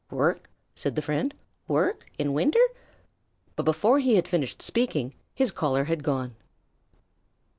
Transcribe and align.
"Work?" 0.09 0.49
said 0.73 0.95
the 0.95 1.01
friend. 1.03 1.31
"Work? 1.67 2.09
In 2.17 2.33
winter?" 2.33 2.57
But 3.55 3.65
before 3.65 3.99
he 3.99 4.15
had 4.15 4.27
finished 4.27 4.59
speaking 4.63 5.13
his 5.31 5.51
caller 5.51 5.83
had 5.83 6.01
gone. 6.01 6.35